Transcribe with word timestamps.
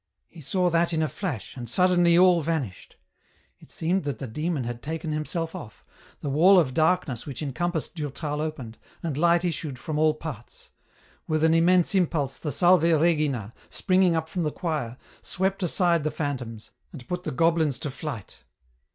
He 0.27 0.41
saw 0.41 0.71
that 0.71 0.93
in 0.93 1.03
a 1.03 1.07
flash, 1.07 1.55
and 1.55 1.69
suddenly 1.69 2.17
all 2.17 2.41
vanished. 2.41 2.95
It 3.59 3.69
seemed 3.69 4.03
that 4.05 4.17
the 4.17 4.25
Demon 4.25 4.63
had 4.63 4.81
taken 4.81 5.11
himself 5.11 5.53
off, 5.53 5.85
the 6.21 6.29
wall 6.31 6.59
of 6.59 6.73
dark 6.73 7.07
ness 7.07 7.27
which 7.27 7.43
encompassed 7.43 7.93
Durtal 7.93 8.41
opened, 8.41 8.79
and 9.03 9.15
light 9.15 9.45
issued 9.45 9.77
from 9.77 9.99
all 9.99 10.15
parts; 10.15 10.71
with 11.27 11.43
an 11.43 11.53
immense 11.53 11.93
impulse 11.93 12.39
the" 12.39 12.51
Salve 12.51 12.99
Regina," 12.99 13.53
springing 13.69 14.15
up 14.15 14.27
from 14.27 14.41
the 14.41 14.51
choir, 14.51 14.97
swept 15.21 15.61
aside 15.61 16.03
the 16.03 16.09
phantoms, 16.09 16.71
and 16.91 17.07
put 17.07 17.23
the 17.23 17.29
goblins 17.31 17.77
to 17.77 17.91
flight. 17.91 18.43